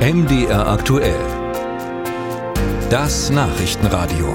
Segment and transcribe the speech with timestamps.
[0.00, 1.20] MDR aktuell.
[2.88, 4.32] Das Nachrichtenradio.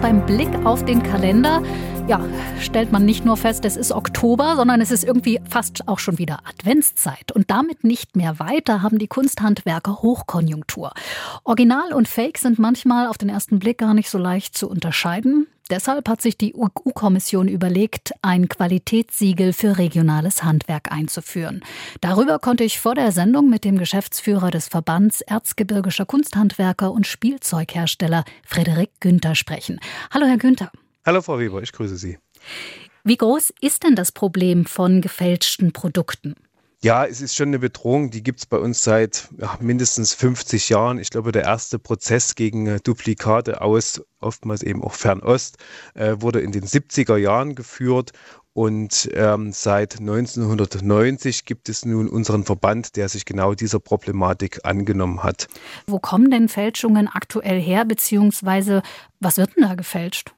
[0.00, 1.60] Beim Blick auf den Kalender
[2.08, 2.24] ja,
[2.58, 6.16] stellt man nicht nur fest, es ist Oktober, sondern es ist irgendwie fast auch schon
[6.16, 7.32] wieder Adventszeit.
[7.32, 10.92] Und damit nicht mehr weiter haben die Kunsthandwerker Hochkonjunktur.
[11.44, 15.46] Original und Fake sind manchmal auf den ersten Blick gar nicht so leicht zu unterscheiden.
[15.70, 21.60] Deshalb hat sich die EU-Kommission überlegt, ein Qualitätssiegel für regionales Handwerk einzuführen.
[22.00, 28.24] Darüber konnte ich vor der Sendung mit dem Geschäftsführer des Verbands Erzgebirgischer Kunsthandwerker und Spielzeughersteller
[28.46, 29.78] Frederik Günther sprechen.
[30.10, 30.72] Hallo, Herr Günther.
[31.04, 32.18] Hallo Frau Weber, ich grüße Sie.
[33.04, 36.34] Wie groß ist denn das Problem von gefälschten Produkten?
[36.80, 40.68] Ja, es ist schon eine Bedrohung, die gibt es bei uns seit ja, mindestens 50
[40.68, 40.98] Jahren.
[41.00, 45.56] Ich glaube, der erste Prozess gegen äh, Duplikate aus, oftmals eben auch Fernost,
[45.94, 48.12] äh, wurde in den 70er Jahren geführt.
[48.52, 55.24] Und ähm, seit 1990 gibt es nun unseren Verband, der sich genau dieser Problematik angenommen
[55.24, 55.48] hat.
[55.86, 58.82] Wo kommen denn Fälschungen aktuell her, beziehungsweise
[59.18, 60.32] was wird denn da gefälscht?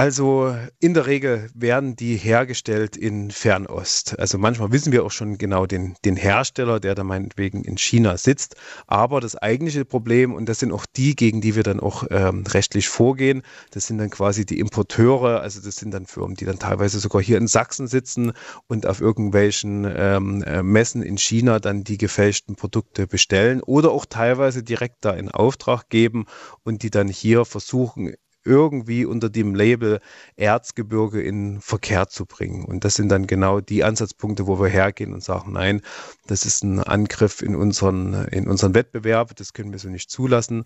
[0.00, 4.18] Also in der Regel werden die hergestellt in Fernost.
[4.18, 8.16] Also manchmal wissen wir auch schon genau den, den Hersteller, der da meinetwegen in China
[8.16, 8.56] sitzt.
[8.86, 12.44] Aber das eigentliche Problem, und das sind auch die, gegen die wir dann auch ähm,
[12.48, 16.58] rechtlich vorgehen, das sind dann quasi die Importeure, also das sind dann Firmen, die dann
[16.58, 18.32] teilweise sogar hier in Sachsen sitzen
[18.68, 24.06] und auf irgendwelchen ähm, äh, Messen in China dann die gefälschten Produkte bestellen oder auch
[24.06, 26.24] teilweise direkt da in Auftrag geben
[26.64, 30.00] und die dann hier versuchen, irgendwie unter dem Label
[30.36, 32.64] Erzgebirge in Verkehr zu bringen.
[32.64, 35.82] Und das sind dann genau die Ansatzpunkte, wo wir hergehen und sagen, nein,
[36.26, 40.64] das ist ein Angriff in unseren, in unseren Wettbewerb, das können wir so nicht zulassen.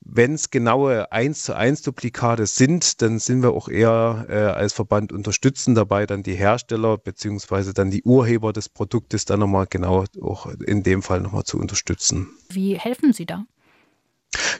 [0.00, 4.74] Wenn es genaue 1 zu 1 Duplikate sind, dann sind wir auch eher äh, als
[4.74, 10.04] Verband unterstützen dabei, dann die Hersteller beziehungsweise dann die Urheber des Produktes dann nochmal genau
[10.20, 12.28] auch in dem Fall nochmal zu unterstützen.
[12.50, 13.46] Wie helfen Sie da?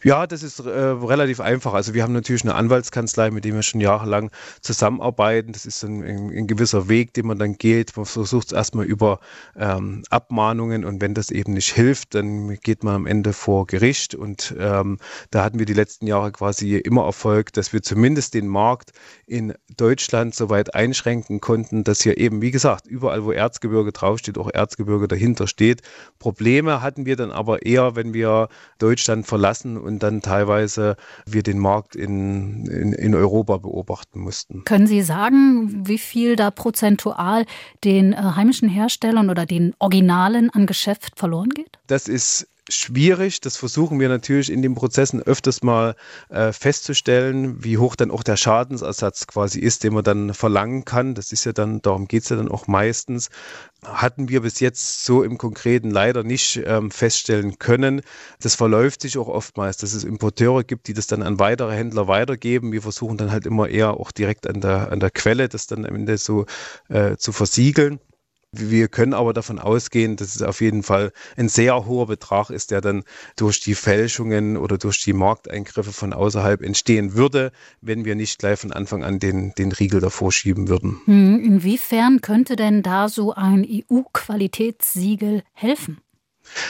[0.02, 1.72] Ja, das ist äh, relativ einfach.
[1.72, 4.30] Also wir haben natürlich eine Anwaltskanzlei, mit der wir schon jahrelang
[4.60, 5.52] zusammenarbeiten.
[5.52, 7.96] Das ist ein, ein, ein gewisser Weg, den man dann geht.
[7.96, 9.20] Man versucht es erstmal über
[9.56, 14.14] ähm, Abmahnungen und wenn das eben nicht hilft, dann geht man am Ende vor Gericht.
[14.14, 14.98] Und ähm,
[15.30, 18.92] da hatten wir die letzten Jahre quasi immer Erfolg, dass wir zumindest den Markt
[19.26, 24.38] in Deutschland so weit einschränken konnten, dass hier eben, wie gesagt, überall, wo Erzgebirge draufsteht,
[24.38, 25.82] auch Erzgebirge dahinter steht.
[26.18, 28.48] Probleme hatten wir dann aber eher, wenn wir
[28.78, 34.64] Deutschland verlassen und dann teilweise wir den Markt in, in, in Europa beobachten mussten.
[34.64, 37.46] Können Sie sagen, wie viel da prozentual
[37.82, 41.78] den äh, heimischen Herstellern oder den Originalen an Geschäft verloren geht?
[41.86, 43.40] Das ist schwierig.
[43.40, 45.96] Das versuchen wir natürlich in den Prozessen öfters mal
[46.28, 51.14] äh, festzustellen, wie hoch dann auch der Schadensersatz quasi ist, den man dann verlangen kann.
[51.14, 53.30] Das ist ja dann, darum geht es ja dann auch meistens.
[53.84, 58.00] Hatten wir bis jetzt so im Konkreten leider nicht ähm, feststellen können.
[58.40, 62.08] Das verläuft sich auch oftmals, dass es Importeure gibt, die das dann an weitere Händler
[62.08, 62.72] weitergeben.
[62.72, 65.84] Wir versuchen dann halt immer eher auch direkt an der, an der Quelle das dann
[65.84, 66.46] am Ende so
[66.88, 68.00] äh, zu versiegeln.
[68.56, 72.70] Wir können aber davon ausgehen, dass es auf jeden Fall ein sehr hoher Betrag ist,
[72.70, 73.04] der dann
[73.36, 78.58] durch die Fälschungen oder durch die Markteingriffe von außerhalb entstehen würde, wenn wir nicht gleich
[78.58, 81.00] von Anfang an den, den Riegel davor schieben würden.
[81.04, 85.98] Hm, inwiefern könnte denn da so ein EU-Qualitätssiegel helfen?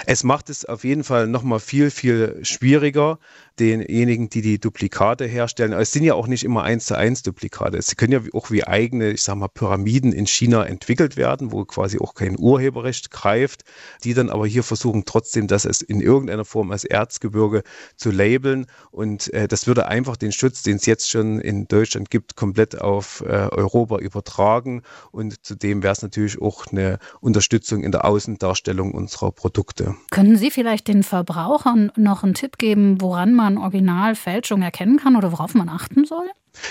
[0.06, 3.19] Es macht es auf jeden Fall nochmal viel, viel schwieriger,
[3.59, 5.72] denjenigen, die die Duplikate herstellen.
[5.72, 7.78] Es sind ja auch nicht immer eins zu eins Duplikate.
[7.78, 11.65] Es können ja auch wie eigene, ich sag mal, Pyramiden in China entwickelt werden, wo
[11.65, 13.65] quasi auch kein Urheberrecht greift,
[14.03, 17.62] die dann aber hier versuchen trotzdem, dass es in irgendeiner Form als Erzgebirge
[17.97, 18.66] zu labeln.
[18.91, 22.81] Und äh, das würde einfach den Schutz, den es jetzt schon in Deutschland gibt, komplett
[22.81, 24.82] auf äh, Europa übertragen.
[25.12, 29.94] Und zudem wäre es natürlich auch eine Unterstützung in der Außendarstellung unserer Produkte.
[30.10, 35.32] Können Sie vielleicht den Verbrauchern noch einen Tipp geben, woran man Originalfälschung erkennen kann oder
[35.32, 36.27] worauf man achten soll?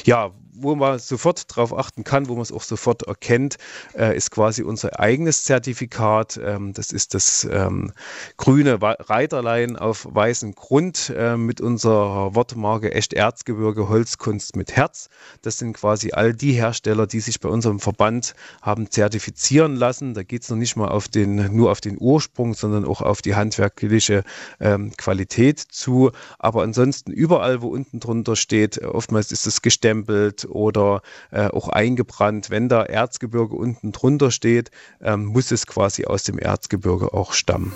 [0.06, 3.57] Ja, wo man sofort darauf achten kann, wo man es auch sofort erkennt,
[3.97, 6.39] äh, ist quasi unser eigenes Zertifikat.
[6.44, 7.91] Ähm, das ist das ähm,
[8.38, 15.09] grüne Reiterlein auf weißem Grund äh, mit unserer Wortmarke Echt Erzgebirge Holzkunst mit Herz.
[15.41, 20.13] Das sind quasi all die Hersteller, die sich bei unserem Verband haben zertifizieren lassen.
[20.13, 23.21] Da geht es noch nicht mal auf den, nur auf den Ursprung, sondern auch auf
[23.21, 24.23] die handwerkliche
[24.59, 26.11] ähm, Qualität zu.
[26.39, 31.01] Aber ansonsten überall, wo unten drunter steht, oftmals ist es gestempelt oder
[31.31, 32.50] äh, auch eingebrannt.
[32.50, 37.74] Wenn da Erzgebirge unten drunter steht, ähm, muss es quasi aus dem Erzgebirge auch stammen.